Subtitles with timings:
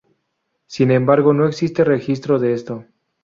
[0.65, 2.85] Sin embargo no existe registro de esto.